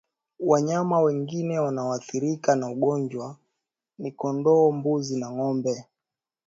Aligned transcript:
Wanyama 0.39 0.99
wengine 0.99 1.59
wanoathirika 1.59 2.55
na 2.55 2.69
ugonjwa 2.69 3.37
ni 3.97 4.11
kondoo 4.11 4.71
mbuzi 4.71 5.19
na 5.19 5.31
ngombe 5.31 5.85